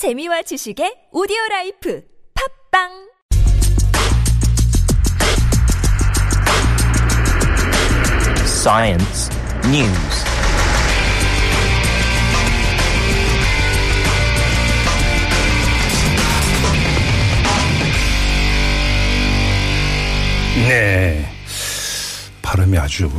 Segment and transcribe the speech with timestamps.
[0.00, 2.02] 재미와 지식의 오디오 라이프
[2.72, 2.88] 팝빵
[8.46, 9.28] Science
[9.66, 10.24] News.
[20.66, 21.30] 네.
[22.40, 23.10] 발음이 아주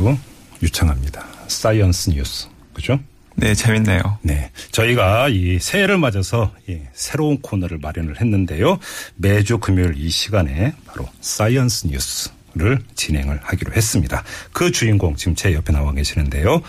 [0.60, 1.24] 유창합니다.
[1.46, 2.48] 사이언스 뉴스.
[2.74, 2.98] 그죠?
[3.36, 4.00] 네, 재밌네요.
[4.22, 4.50] 네.
[4.70, 8.78] 저희가 이 새해를 맞아서 이 새로운 코너를 마련을 했는데요.
[9.16, 14.22] 매주 금요일 이 시간에 바로 사이언스 뉴스를 진행을 하기로 했습니다.
[14.52, 16.62] 그 주인공 지금 제 옆에 나와 계시는데요.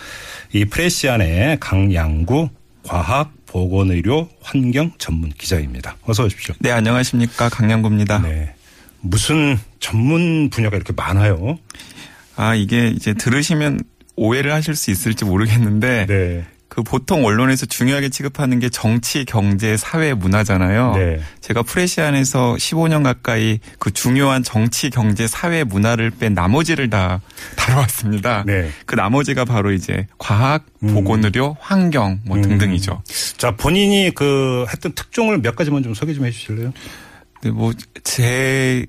[0.52, 2.48] 이 프레시안의 강양구
[2.86, 5.96] 과학 보건의료 환경 전문 기자입니다.
[6.02, 6.54] 어서 오십시오.
[6.58, 7.48] 네, 안녕하십니까.
[7.48, 8.18] 강양구입니다.
[8.20, 8.54] 네.
[9.00, 11.58] 무슨 전문 분야가 이렇게 많아요?
[12.36, 13.80] 아, 이게 이제 들으시면
[14.16, 16.44] 오해를 하실 수 있을지 모르겠는데 네.
[16.74, 20.94] 그 보통 언론에서 중요하게 취급하는 게 정치, 경제, 사회, 문화잖아요.
[20.96, 21.20] 네.
[21.40, 27.20] 제가 프레시안에서 15년 가까이 그 중요한 정치, 경제, 사회, 문화를 뺀 나머지를 다
[27.54, 28.42] 다뤄왔습니다.
[28.44, 28.70] 네.
[28.86, 33.02] 그 나머지가 바로 이제 과학, 보건의료, 환경 뭐 등등이죠.
[33.36, 36.72] 자, 본인이 그 했던 특종을 몇 가지만 좀 소개 좀 해 주실래요?
[37.42, 37.72] 네, 뭐,
[38.02, 38.84] 제,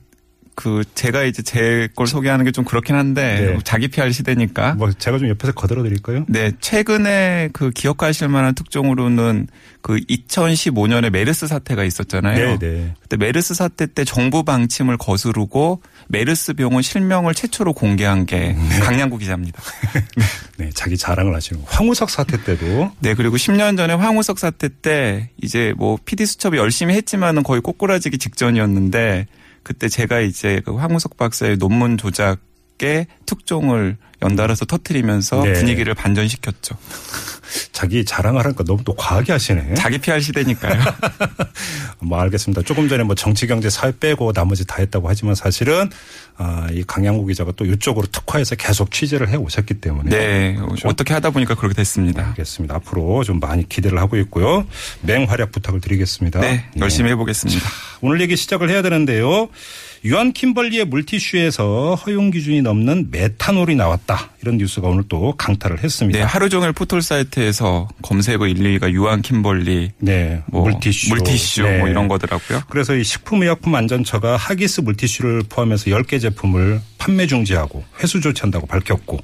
[0.56, 3.60] 그, 제가 이제 제 걸 소개하는 게 좀 그렇긴 한데, 네.
[3.64, 4.76] 자기 PR 시대니까.
[4.76, 6.26] 뭐 제가 좀 옆에서 거들어 드릴까요?
[6.28, 9.48] 네, 최근에 그 기억하실 만한 특종으로는
[9.82, 12.58] 그 2015년에 메르스 사태가 있었잖아요.
[12.58, 12.94] 네, 네.
[13.02, 19.62] 그때 메르스 사태 때 정부 방침을 거스르고 메르스 병원 실명을 최초로 공개한 게 강양구 기자입니다.
[20.58, 21.68] 네, 자기 자랑을 하시는 거.
[21.70, 26.96] 황우석 사태 때도 네, 그리고 10년 전에 황우석 사태 때 이제 뭐 PD 수첩이 열심히
[26.96, 29.28] 했지만은 거의 꼬꾸라지기 직전이었는데
[29.66, 35.54] 그때 제가 이제 그 황우석 박사의 논문 조작의 특종을 연달아서 터트리면서 네.
[35.54, 36.78] 분위기를 반전시켰죠.
[37.76, 39.74] 자기 자랑하라니까 너무 또 과하게 하시네.
[39.74, 40.82] 자기 PR 시대니까요.
[42.00, 42.62] 뭐 알겠습니다.
[42.62, 45.90] 조금 전에 뭐 정치, 경제, 사회 빼고 나머지 다 했다고 하지만 사실은
[46.38, 50.10] 아, 이 강양구 기자가 또 이쪽으로 특화해서 계속 취재를 해 오셨기 때문에.
[50.10, 50.88] 네, 그렇죠?
[50.88, 52.26] 어떻게 하다 보니까 그렇게 됐습니다.
[52.30, 52.76] 알겠습니다.
[52.76, 54.66] 앞으로 좀 많이 기대를 하고 있고요.
[55.02, 56.40] 맹활약 부탁을 드리겠습니다.
[56.40, 57.62] 네, 열심히 해보겠습니다.
[58.00, 59.50] 오늘 얘기 시작을 해야 되는데요.
[60.06, 64.30] 유한 킴벌리의 물티슈에서 허용 기준이 넘는 메탄올이 나왔다.
[64.44, 66.20] 이런 뉴스가 오늘 또 강타를 했습니다.
[66.20, 71.10] 네, 하루 종일 포털 사이트에서 검색어 1, 2위가 유한 킴벌리, 네, 뭐 물티슈.
[71.10, 71.80] 물티슈 네.
[71.80, 72.62] 뭐 이런 거더라고요.
[72.70, 79.18] 그래서 이 식품의약품안전처가 하기스 물티슈를 포함해서 10개 제품을 판매 중지하고 회수 조치한다고 밝혔고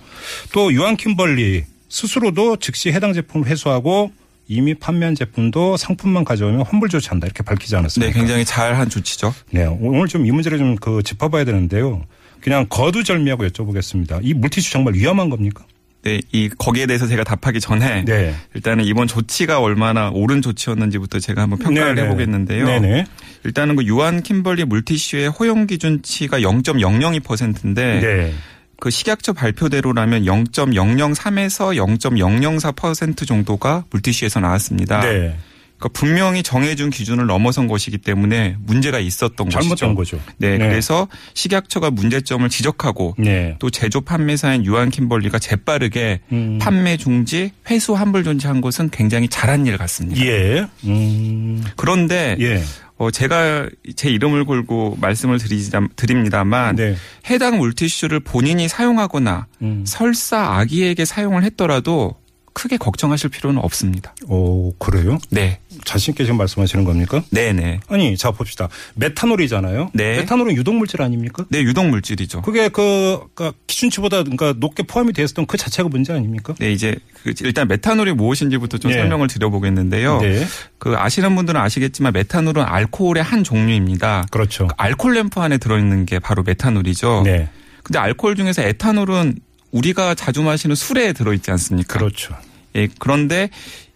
[0.51, 4.11] 또 유한 킴벌리 스스로도 즉시 해당 제품을 회수하고
[4.51, 8.13] 이미 판매한 제품도 상품만 가져오면 환불 조치한다 이렇게 밝히지 네, 않았습니까?
[8.13, 9.33] 굉장히 잘한 조치죠.
[9.51, 12.03] 네, 오늘 좀 이 문제를 좀 그 짚어봐야 되는데요.
[12.41, 14.19] 그냥 거두절미하고 여쭤보겠습니다.
[14.23, 15.63] 이 물티슈 정말 위험한 겁니까?
[16.03, 18.33] 네, 이 거기에 대해서 제가 답하기 전에 네.
[18.55, 22.07] 일단은 이번 조치가 얼마나 옳은 조치였는지부터 제가 한번 평가를 네네.
[22.07, 22.65] 해보겠는데요.
[22.65, 23.05] 네네.
[23.43, 28.33] 일단은 그 유한 킴벌리 물티슈의 허용 기준치가 0.002%인데 네.
[28.81, 35.01] 그 식약처 발표대로라면 0.003에서 0.004% 정도가 물티슈에서 나왔습니다.
[35.01, 35.37] 네.
[35.77, 40.17] 그러니까 분명히 정해준 기준을 넘어선 것이기 때문에 문제가 있었던 잘못된 것이죠.
[40.17, 40.31] 거죠.
[40.37, 43.55] 네, 그래서 식약처가 문제점을 지적하고 네.
[43.59, 46.57] 또 제조 판매사인 유한 킴벌리가 재빠르게 음.
[46.59, 50.23] 판매 중지, 회수 환불 존치한 것은 굉장히 잘한 일 같습니다.
[50.25, 50.65] 예.
[50.85, 51.63] 음.
[51.75, 52.63] 그런데 예.
[53.01, 56.95] 어, 제가 제 이름을 걸고 말씀을 드리자, 드립니다만 네.
[57.31, 59.83] 해당 물티슈를 본인이 사용하거나 음.
[59.87, 62.20] 설사 아기에게 사용을 했더라도
[62.53, 64.13] 크게 걱정하실 필요는 없습니다.
[64.27, 65.17] 오, 그래요?
[65.29, 65.59] 네.
[65.85, 67.23] 자신있게 지금 말씀하시는 겁니까?
[67.31, 67.79] 네네.
[67.87, 68.67] 아니, 자, 봅시다.
[68.95, 69.91] 메탄올이잖아요.
[69.93, 70.17] 네.
[70.17, 71.45] 메탄올은 유독물질 아닙니까?
[71.49, 72.41] 네, 유독 물질이죠.
[72.41, 76.53] 그게 그, 그 기준치보다 그러니까 높게 포함이 되어 있었던 그 자체가 문제 아닙니까?
[76.59, 78.97] 네, 이제 그 일단 메탄올이 무엇인지부터 좀 네.
[78.97, 80.19] 설명을 드려보겠는데요.
[80.21, 80.45] 네.
[80.77, 84.25] 그 아시는 분들은 아시겠지만 메탄올은 알코올의 한 종류입니다.
[84.31, 84.67] 그렇죠.
[84.67, 87.21] 그 알코올 램프 안에 들어있는 게 바로 메탄올이죠.
[87.25, 87.49] 네.
[87.83, 89.35] 근데 알코올 중에서 에탄올은
[89.71, 91.97] 우리가 자주 마시는 술에 들어있지 않습니까?
[91.97, 92.35] 그렇죠.
[92.75, 93.49] 예, 그런데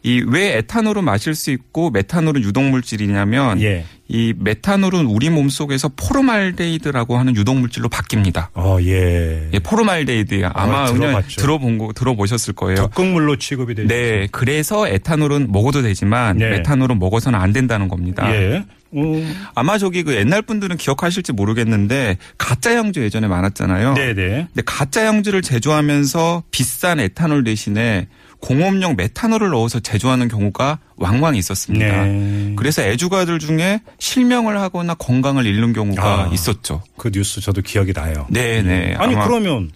[0.05, 3.85] 이 왜 에탄올은 마실 수 있고 메탄올은 유독 물질이냐면 예.
[4.07, 8.49] 이 메탄올은 우리 몸 속에서 포름알데히드라고 하는 유독 물질로 바뀝니다.
[8.53, 9.49] 어, 예.
[9.51, 11.41] 예, 포름알데히드 아마 아, 그냥 들어봤죠.
[11.41, 12.75] 들어본 거 들어보셨을 거예요.
[12.75, 13.87] 독극물로 취급이 되죠.
[13.87, 16.49] 네, 그래서 에탄올은 먹어도 되지만 네.
[16.51, 18.31] 메탄올은 먹어서는 안 된다는 겁니다.
[18.31, 18.63] 예.
[18.95, 23.95] 음, 아마 저기 그 옛날 분들은 기억하실지 모르겠는데 가짜 양주 예전에 많았잖아요.
[23.95, 24.13] 네네.
[24.13, 28.07] 근데 가짜 양주를 제조하면서 비싼 에탄올 대신에
[28.39, 32.05] 공업용 메탄올을 넣어서 제 조하는 경우가 왕왕 있었습니다.
[32.05, 32.53] 네.
[32.55, 36.29] 그래서 애주가들 중에 실명을 하거나 건강을 잃는 경우가 아.
[36.33, 36.83] 있었죠.
[36.97, 38.27] 그 뉴스 저도 기억이 나요.
[38.29, 38.95] 네 네.
[38.97, 39.71] 아니, 아마 그러면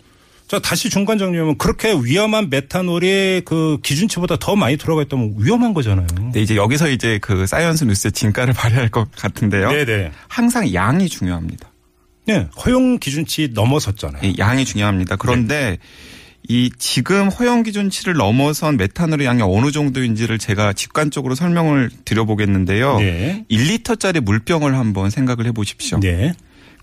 [0.50, 6.07] 자, 다시 중간 정리하면 그렇게 위험한 메탄올이 그 기준치보다 더 많이 들어가 있다면 위험한 거잖아요.
[6.33, 9.71] 네, 이제 여기서 이제 그 사이언스 뉴스의 진가를 발휘할 것 같은데요.
[9.71, 10.12] 네 네.
[10.27, 11.69] 항상 양이 중요합니다.
[12.25, 12.48] 네.
[12.66, 14.24] 허용 기준치 넘어섰잖아요.
[14.24, 15.18] 이 양이 중요합니다.
[15.18, 15.77] 그런데
[16.51, 22.97] 이 지금 허용 기준치를 넘어선 메탄올의 양이 어느 정도인지를 제가 직관적으로 설명을 드려보겠는데요.
[22.97, 23.45] 네.
[23.51, 25.99] 1리터짜리 물병을 한번 생각을 해보십시오.
[25.99, 26.33] 네.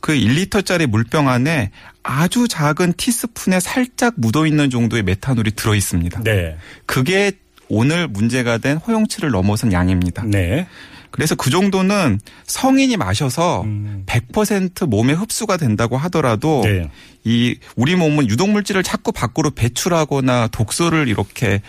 [0.00, 1.72] 그 1리터짜리 물병 안에
[2.04, 6.22] 아주 작은 티스푼에 살짝 묻어 있는 정도의 메탄올이 들어 있습니다.
[6.22, 6.56] 네.
[6.86, 7.32] 그게
[7.68, 10.22] 오늘 문제가 된 허용치를 넘어선 양입니다.
[10.26, 10.68] 네.
[11.16, 14.04] 그래서 그 정도는 성인이 마셔서 음.
[14.06, 16.90] 100% 몸에 흡수가 된다고 하더라도 네.
[17.24, 21.62] 이 우리 몸은 유독 물질을 자꾸 밖으로 배출하거나 독소를 이렇게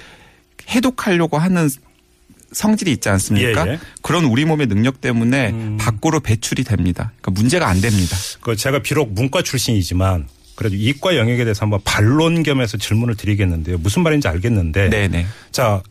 [0.70, 1.70] 해독하려고 하는
[2.52, 3.68] 성질이 있지 않습니까?
[3.68, 3.80] 예, 예.
[4.02, 5.78] 그런 우리 몸의 능력 때문에 음.
[5.80, 7.12] 밖으로 배출이 됩니다.
[7.22, 8.16] 그러니까 문제가 안 됩니다.
[8.42, 13.78] 그 제가 비록 문과 출신이지만 그래도 이과 영역에 대해서 한번 반론 겸해서 질문을 드리겠는데요.
[13.78, 14.90] 무슨 말인지 알겠는데.
[14.90, 15.28] 네네.
[15.52, 15.84] 자,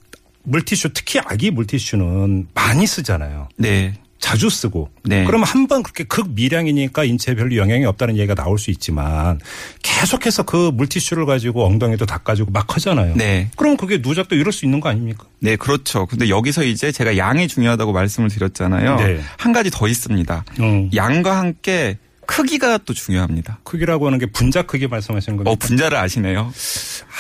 [0.47, 3.49] 물티슈 특히 아기 물티슈는 많이 쓰잖아요.
[3.59, 3.95] 네.
[4.19, 4.91] 자주 쓰고.
[5.05, 5.25] 네.
[5.25, 9.39] 그러면 한 번 그렇게 극미량이니까 인체에 별로 영향이 없다는 얘기가 나올 수 있지만
[9.83, 13.15] 계속해서 그 물티슈를 가지고 엉덩이도 닦아주고 막 하잖아요.
[13.17, 13.51] 네.
[13.57, 15.27] 그럼 그게 누적도 이럴 수 있는 거 아닙니까?
[15.41, 16.07] 네, 그렇죠.
[16.07, 18.97] 근데 여기서 이제 제가 양이 중요하다고 말씀을 드렸잖아요.
[18.97, 19.21] 네.
[19.37, 20.45] 한 가지 더 있습니다.
[20.61, 20.91] 음.
[20.95, 23.61] 양과 함께 크기가 또 중요합니다.
[23.65, 25.51] 크기라고 하는 게 분자 크기 말씀하시는 겁니까?
[25.53, 26.53] 어, 분자를 아시네요?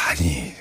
[0.08, 0.52] 아니,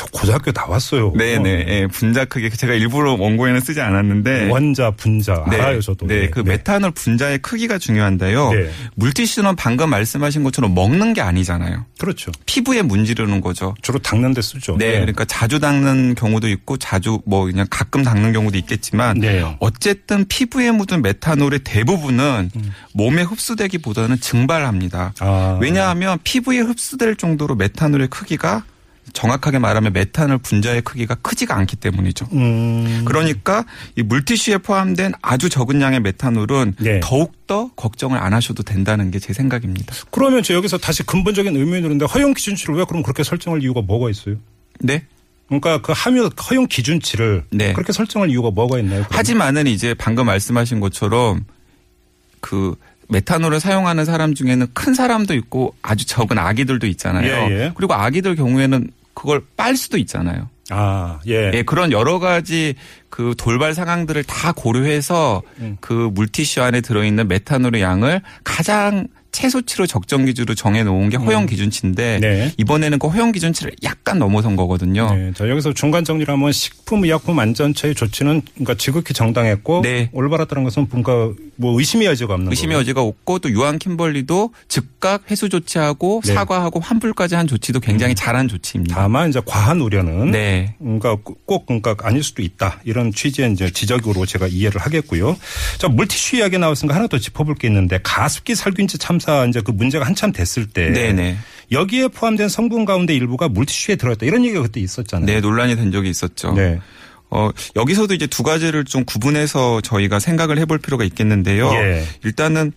[0.00, 1.12] 저 고등학교 나왔어요.
[1.12, 1.66] 네네.
[1.68, 2.48] 예, 분자 크기.
[2.48, 4.48] 제가 일부러 원고에는 쓰지 않았는데.
[4.48, 5.60] 원자, 분자 네.
[5.60, 6.06] 알아요, 저도.
[6.06, 8.50] 네, 그 메탄올 분자의 크기가 중요한데요.
[8.50, 8.70] 네.
[8.94, 11.84] 물티슈는 방금 말씀하신 것처럼 먹는 게 아니잖아요.
[11.98, 12.32] 그렇죠.
[12.46, 13.74] 피부에 문지르는 거죠.
[13.82, 14.78] 주로 닦는 데 쓰죠.
[14.78, 19.44] 네, 그러니까 자주 닦는 경우도 있고 자주 뭐 그냥 가끔 닦는 경우도 있겠지만 네.
[19.60, 22.50] 어쨌든 피부에 묻은 메탄올의 대부분은
[22.94, 25.12] 몸에 흡수되기보다는 증발합니다.
[25.20, 25.58] 아.
[25.60, 28.64] 왜냐하면 피부에 흡수될 정도로 메탄올의 크기가
[29.12, 32.26] 정확하게 말하면 메탄올 분자의 크기가 크지가 않기 때문이죠.
[32.32, 33.02] 음.
[33.06, 33.64] 그러니까
[33.96, 37.00] 이 물티슈에 포함된 아주 적은 양의 메탄올은 네.
[37.00, 39.94] 더욱더 걱정을 안 하셔도 된다는 게 제 생각입니다.
[40.10, 44.08] 그러면 저 여기서 다시 근본적인 의문이 드는데 허용 기준치를 왜 그럼 그렇게 설정할 이유가 뭐가
[44.08, 44.36] 있어요?
[44.80, 45.04] 네.
[45.46, 47.74] 그러니까 그 함유 허용 기준치를 네.
[47.74, 49.02] 그렇게 설정할 이유가 뭐가 있나요?
[49.02, 49.18] 그러면?
[49.18, 51.44] 하지만은 이제 방금 말씀하신 것처럼
[52.40, 52.74] 그
[53.08, 57.26] 메탄올을 사용하는 사람 중에는 큰 사람도 있고 아주 적은 아기들도 있잖아요.
[57.26, 57.72] 예, 예.
[57.74, 60.48] 그리고 아기들 경우에는 그걸 빨 수도 있잖아요.
[60.70, 61.50] 아, 예.
[61.52, 62.74] 예, 그런 여러 가지
[63.08, 65.76] 그 돌발 상황들을 다 고려해서 음.
[65.80, 72.16] 그 물티슈 안에 들어있는 메탄올의 양을 가장 최소치로 적정 기준으로 정해 놓은 게 허용 기준치인데
[72.16, 72.20] 음.
[72.20, 72.52] 네.
[72.56, 75.14] 이번에는 그 허용 기준치를 약간 넘어선 거거든요.
[75.14, 80.10] 네, 자 여기서 중간 정리를 하면 식품의약품안전처의 조치는 그러니까 지극히 정당했고 네.
[80.12, 82.80] 올바랐다는 것은 뭔가 뭐 의심의 여지가 없는 의심의 거고.
[82.80, 86.32] 여지가 없고 또 유한 킴벌리도 즉각 회수 조치하고 네.
[86.32, 86.34] 음.
[86.34, 88.96] 사과하고 환불까지 한 조치도 굉장히 잘한 조치입니다.
[88.96, 90.74] 다만 이제 과한 우려는 네.
[90.78, 91.16] 그러니까
[91.46, 95.36] 꼭 그러니까 아닐 수도 있다 이런 취지의 이제 지적으로 제가 이해를 하겠고요.
[95.78, 100.04] 자 물티슈 이야기 나왔으니까 하나 더 짚어볼 게 있는데 가습기 살균제 참사 이제 그 문제가
[100.06, 101.36] 한참 됐을 때 네네.
[101.72, 105.26] 여기에 포함된 성분 가운데 일부가 물티슈에 들어있다 이런 얘기가 그때 있었잖아요.
[105.26, 106.52] 네, 논란이 된 적이 있었죠.
[106.52, 106.80] 네.
[107.30, 111.70] 어, 여기서도 이제 두 가지를 좀 구분해서 저희가 생각을 해볼 필요가 있겠는데요.
[111.72, 112.04] 예.
[112.24, 112.72] 일단은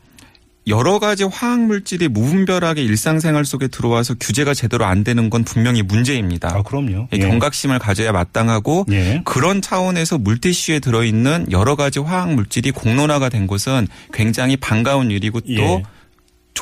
[0.68, 6.56] 여러 가지 화학 물질이 무분별하게 일상생활 속에 들어와서 규제가 제대로 안 되는 건 분명히 문제입니다.
[6.56, 7.10] 아 그럼요.
[7.12, 9.22] 예, 경각심을 가져야 마땅하고 예.
[9.26, 15.42] 그런 차원에서 물티슈에 들어 있는 여러 가지 화학 물질이 공론화가 된 것은 굉장히 반가운 일이고
[15.42, 15.84] 또 예.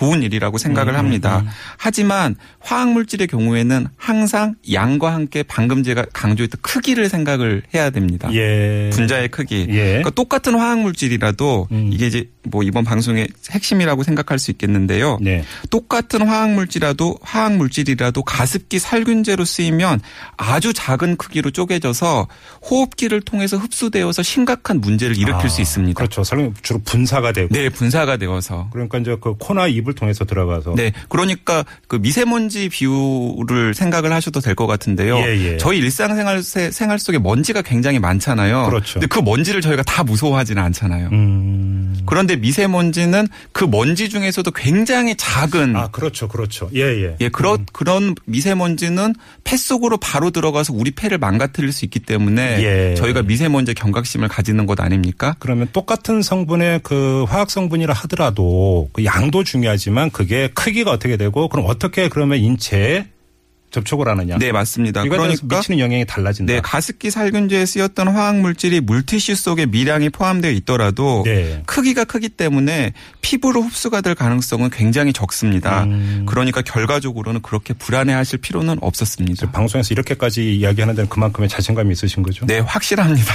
[0.01, 1.45] 좋은 일이라고 생각을 음, 합니다.
[1.77, 8.27] 하지만 화학 물질의 경우에는 항상 양과 함께 방금 제가 강조했던 크기를 생각을 해야 됩니다.
[8.33, 8.89] 예.
[8.91, 9.67] 분자의 크기.
[9.69, 9.83] 예.
[9.83, 11.89] 그러니까 똑같은 화학 물질이라도 음.
[11.93, 15.19] 이게 이제 뭐 이번 방송의 핵심이라고 생각할 수 있겠는데요.
[15.21, 15.43] 네.
[15.69, 20.01] 똑같은 화학 물질이라도 화학 물질이라도 가습기 살균제로 쓰이면
[20.35, 22.27] 아주 작은 크기로 쪼개져서
[22.67, 25.97] 호흡기를 통해서 흡수되어서 심각한 문제를 일으킬 아, 수 있습니다.
[25.97, 26.23] 그렇죠.
[26.23, 27.53] 설령 주로 분사가 되고.
[27.53, 28.69] 네, 분사가 되어서.
[28.71, 30.75] 그러니까 이제 그 코나 입을 통해서 들어가서.
[30.75, 35.17] 네, 그러니까 그 미세먼지 비율을 생각을 하셔도 될 것 같은데요.
[35.19, 35.57] 예, 예.
[35.57, 38.65] 저희 일상생활 세- 생활 속에 먼지가 굉장히 많잖아요.
[38.69, 38.93] 그렇죠.
[38.99, 41.07] 근데 그 먼지를 저희가 다 무서워하지는 않잖아요.
[41.11, 41.97] 음.
[42.05, 46.27] 그런데 미세먼지는 그 먼지 중에서도 굉장히 작은 아, 그렇죠.
[46.27, 46.69] 그렇죠.
[46.75, 47.15] 예, 예.
[47.21, 52.95] 예, 그런 그런 미세먼지는 폐 속으로 바로 들어가서 우리 폐를 망가뜨릴 수 있기 때문에 예.
[52.95, 55.35] 저희가 미세먼지 경각심을 가지는 것 아닙니까?
[55.39, 61.47] 그러면 똑같은 성분의 그 화학 성분이라 하더라도 그 양도 중요 하지만 그게 크기가 어떻게 되고
[61.47, 63.07] 그럼 어떻게 그러면 인체에
[63.71, 64.37] 접촉을 하느냐.
[64.37, 65.03] 네, 맞습니다.
[65.03, 66.53] 그러니까 미치는 영향이 달라진다.
[66.53, 71.63] 네, 가습기 살균제에 쓰였던 화학 물질이 물티슈 속에 미량이 포함되어 있더라도 네.
[71.65, 75.83] 크기가 크기 때문에 피부로 흡수가 될 가능성은 굉장히 적습니다.
[75.85, 76.25] 음.
[76.27, 79.51] 그러니까 결과적으로는 그렇게 불안해하실 필요는 없었습니다.
[79.51, 82.45] 방송에서 이렇게까지 이야기하는 데는 그만큼의 자신감이 있으신 거죠?
[82.45, 83.33] 네, 확실합니다.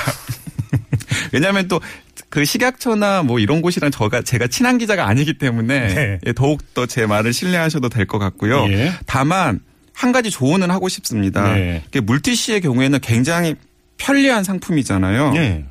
[1.32, 1.80] 왜냐하면 또
[2.28, 6.18] 그 식약처나 뭐 이런 곳이랑 저가 제가 친한 기자가 아니기 때문에 네.
[6.26, 8.66] 예, 더욱 더 제 말을 신뢰하셔도 될 것 같고요.
[8.70, 8.92] 예.
[9.06, 9.60] 다만
[9.92, 11.54] 한 가지 조언은 하고 싶습니다.
[11.54, 11.82] 네.
[12.02, 13.54] 물티슈의 경우에는 굉장히
[13.98, 15.32] 편리한 상품이잖아요.
[15.36, 15.64] 예.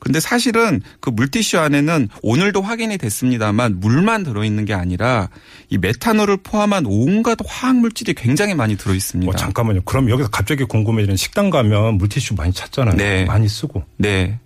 [0.00, 5.30] 근데 사실은 그 물티슈 안에는 오늘도 확인이 됐습니다만 물만 들어있는 게 아니라
[5.70, 9.30] 이 메탄올을 포함한 온갖 화학 물질이 굉장히 많이 들어있습니다.
[9.30, 9.80] 어, 잠깐만요.
[9.86, 12.96] 그럼 여기서 갑자기 궁금해지는 식당 가면 물티슈 많이 찾잖아요.
[12.96, 13.24] 네.
[13.24, 13.82] 많이 쓰고.
[13.96, 14.38] 네.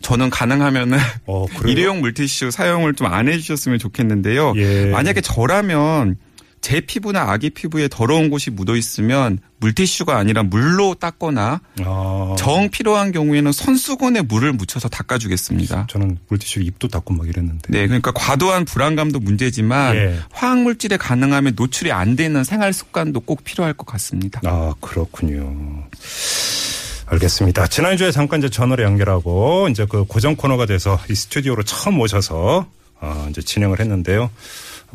[0.00, 1.46] 저는 가능하면은 어?
[1.66, 4.54] 일회용 물티슈 사용을 좀 안 해주셨으면 좋겠는데요.
[4.56, 4.86] 예.
[4.86, 6.16] 만약에 저라면
[6.62, 13.10] 제 피부나 아기 피부에 더러운 곳이 묻어 있으면 물티슈가 아니라 물로 닦거나 아, 정 필요한
[13.10, 15.88] 경우에는 손수건에 물을 묻혀서 닦아주겠습니다.
[15.90, 17.64] 저는 물티슈 입도 닦고 막 이랬는데.
[17.68, 20.18] 네, 그러니까 과도한 불안감도 문제지만 예.
[20.30, 24.40] 화학 물질에 가능하면 노출이 안 되는 생활 습관도 꼭 필요할 것 같습니다.
[24.44, 25.84] 아, 그렇군요.
[27.12, 27.66] 알겠습니다.
[27.66, 32.66] 지난주에 잠깐 이제 전화로 연결하고 이제 그 고정 코너가 돼서 이 스튜디오로 처음 오셔서
[33.00, 34.30] 어, 이제 진행을 했는데요.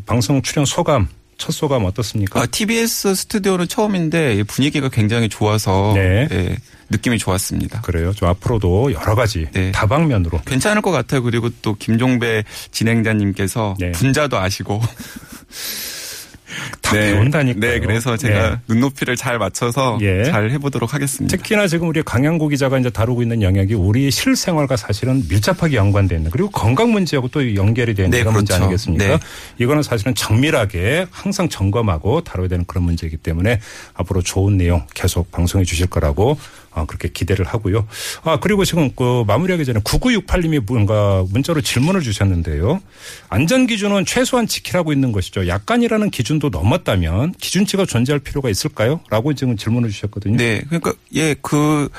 [0.05, 1.07] 방송 출연 소감,
[1.37, 2.41] 첫 소감 어떻습니까?
[2.41, 6.27] 아, TBS 스튜디오는 처음인데 분위기가 굉장히 좋아서 네.
[6.31, 6.57] 예,
[6.89, 7.81] 느낌이 좋았습니다.
[7.81, 8.13] 그래요.
[8.13, 9.71] 좀 앞으로도 여러 가지 네.
[9.71, 11.21] 다방면으로 괜찮을 것 같아요.
[11.21, 13.91] 그리고 또 김종배 진행자님께서 네.
[13.91, 14.81] 분자도 아시고
[16.87, 17.59] 다 배운다니까요.
[17.59, 18.55] 네, 그래서 제가 네.
[18.67, 20.23] 눈높이를 잘 맞춰서 예.
[20.23, 21.35] 잘 해보도록 하겠습니다.
[21.35, 26.31] 특히나 지금 우리 강양구 기자가 이제 다루고 있는 영역이 우리 실생활과 사실은 밀접하게 연관돼 있는
[26.31, 28.63] 그리고 건강 문제하고 또 연결이 되는 네, 그런 문제 그렇죠.
[28.63, 29.05] 아니겠습니까?
[29.05, 29.17] 네.
[29.59, 33.59] 이거는 사실은 정밀하게 항상 점검하고 다뤄야 되는 그런 문제이기 때문에
[33.93, 36.37] 앞으로 좋은 내용 계속 방송해 주실 거라고
[36.71, 37.87] 어, 그렇게 기대를 하고요.
[38.23, 42.81] 아 그리고 지금 그 마무리하기 전에 9968님이 뭔가 문자로 질문을 주셨는데요.
[43.29, 45.47] 안전 기준은 최소한 지키라고 있는 것이죠.
[45.47, 49.01] 약간이라는 기준도 넘 었다면 기준치가 존재할 필요가 있을까요?
[49.09, 50.37] 라고 지금 질문을 주셨거든요.
[50.37, 51.89] 네, 그러니까 예, 그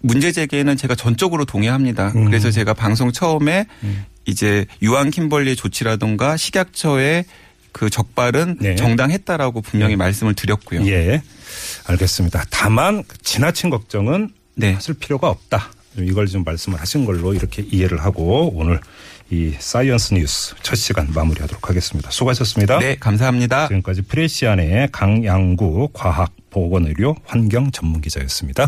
[0.00, 2.12] 문제 제기에는 제가 전적으로 동의합니다.
[2.14, 2.24] 음.
[2.24, 3.66] 그래서 제가 방송 처음에
[4.26, 7.24] 이제 유한 킴벌리의 조치라든가 식약처의
[7.72, 8.74] 그 적발은 네.
[8.76, 10.86] 정당했다라고 분명히 말씀을 드렸고요.
[10.86, 11.22] 예.
[11.86, 12.44] 알겠습니다.
[12.50, 14.72] 다만 지나친 걱정은 네.
[14.72, 15.70] 하실 필요가 없다.
[15.96, 18.80] 이걸 좀 말씀을 하신 걸로 이렇게 이해를 하고 오늘
[19.30, 22.10] 이 사이언스 뉴스 첫 시간 마무리하도록 하겠습니다.
[22.10, 22.78] 수고하셨습니다.
[22.78, 23.68] 네, 감사합니다.
[23.68, 28.66] 지금까지 프레시안의 강양구 과학 보건의료 환경 전문기자였습니다.